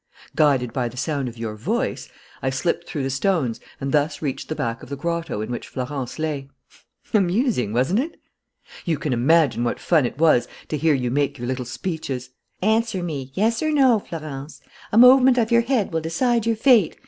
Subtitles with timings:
[0.35, 2.09] "Guided by the sound of your voice,
[2.41, 5.67] I slipped through the stones and thus reached the back of the grotto in which
[5.67, 6.49] Florence lay.
[7.13, 8.19] Amusing, wasn't it?
[8.83, 12.31] "You can imagine what fun it was to hear you make your little speeches:
[12.63, 14.59] 'Answer me, yes or no, Florence.
[14.91, 16.97] A movement of your head will decide your fate.